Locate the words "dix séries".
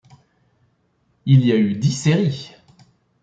1.75-2.53